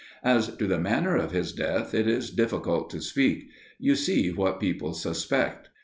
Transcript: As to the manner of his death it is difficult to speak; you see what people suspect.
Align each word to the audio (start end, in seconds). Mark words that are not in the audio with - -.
As 0.23 0.47
to 0.57 0.65
the 0.65 0.79
manner 0.79 1.15
of 1.15 1.29
his 1.31 1.51
death 1.53 1.93
it 1.93 2.07
is 2.07 2.31
difficult 2.31 2.89
to 2.89 2.99
speak; 2.99 3.51
you 3.77 3.93
see 3.95 4.31
what 4.31 4.59
people 4.59 4.95
suspect. 4.95 5.69